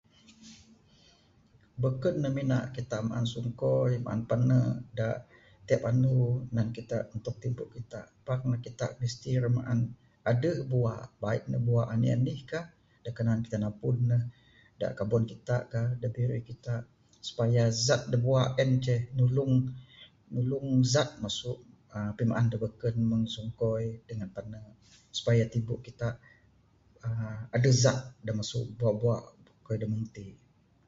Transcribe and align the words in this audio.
Beken 1.83 2.15
ne 2.23 2.29
mina 2.37 2.57
kita 2.75 2.97
maan 3.09 3.25
sungkoi 3.33 3.93
maan 4.05 4.21
pane'k 4.29 4.71
da 4.97 5.07
tiap 5.67 5.81
andu 5.89 6.15
nan 6.55 6.67
kita 6.77 6.97
untuk 7.15 7.35
tibu 7.41 7.63
kita 7.75 7.99
pak 8.27 8.39
ne 8.49 8.57
kita 8.65 8.85
mesti 8.99 9.31
ra 9.43 9.49
maan 9.57 9.79
aduh 10.31 10.59
bua, 10.71 10.95
bait 11.21 11.43
ne 11.51 11.57
bua 11.67 11.81
anih 11.93 12.13
anih 12.17 12.39
kah. 12.51 12.65
Da 13.03 13.09
kanan 13.17 13.39
kita 13.45 13.57
napud 13.63 13.97
ne, 14.09 14.17
da 14.81 14.85
kabon 14.97 15.23
kita 15.31 15.55
ka, 15.71 15.81
da 16.01 16.07
area 16.23 16.41
kita 16.49 16.75
supaya 17.27 17.63
zat 17.85 18.01
da 18.11 18.17
bua 18.25 18.41
en 18.61 18.71
ceh 18.85 19.01
nulung 19.17 19.53
nulung 20.33 20.67
zat 20.93 21.09
masu 21.23 21.51
aaa 21.95 22.11
pimaan 22.17 22.47
da 22.51 22.57
beken 22.65 22.95
mung 23.09 23.23
sungkoi 23.33 23.85
dangan 24.07 24.29
pane'k 24.35 24.65
supaya 25.17 25.43
tibu 25.53 25.73
kita 25.85 26.07
aaa 27.05 27.37
aduh 27.55 27.75
zat 27.83 27.99
masu 28.39 28.59
bua 28.79 28.91
bua 29.01 29.15
da 29.81 29.87
meng 29.93 30.07
ti. 30.15 30.27